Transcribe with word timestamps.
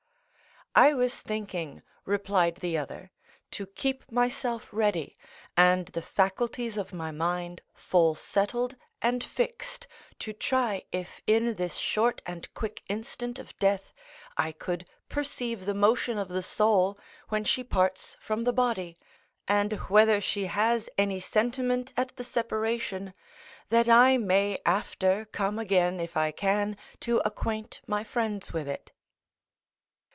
"I 0.73 0.93
was 0.93 1.19
thinking," 1.19 1.83
replied 2.05 2.55
the 2.61 2.77
other, 2.77 3.11
"to 3.51 3.65
keep 3.67 4.09
myself 4.09 4.69
ready, 4.71 5.17
and 5.57 5.87
the 5.87 6.01
faculties 6.01 6.77
of 6.77 6.93
my 6.93 7.11
mind 7.11 7.61
full 7.73 8.15
settled 8.15 8.77
and 9.01 9.21
fixed, 9.21 9.85
to 10.19 10.31
try 10.31 10.85
if 10.93 11.19
in 11.27 11.55
this 11.55 11.75
short 11.75 12.21
and 12.25 12.47
quick 12.53 12.83
instant 12.87 13.37
of 13.37 13.57
death, 13.59 13.93
I 14.37 14.53
could 14.53 14.87
perceive 15.09 15.65
the 15.65 15.73
motion 15.73 16.17
of 16.17 16.29
the 16.29 16.41
soul 16.41 16.97
when 17.27 17.43
she 17.43 17.65
parts 17.65 18.15
from 18.21 18.45
the 18.45 18.53
body, 18.53 18.97
and 19.49 19.73
whether 19.89 20.21
she 20.21 20.45
has 20.45 20.89
any 20.97 21.19
sentiment 21.19 21.91
at 21.97 22.15
the 22.15 22.23
separation, 22.23 23.13
that 23.67 23.89
I 23.89 24.17
may 24.17 24.57
after 24.65 25.25
come 25.33 25.59
again 25.59 25.99
if 25.99 26.15
I 26.15 26.31
can, 26.31 26.77
to 27.01 27.17
acquaint 27.25 27.81
my 27.87 28.05
friends 28.05 28.53
with 28.53 28.69
it." 28.69 28.93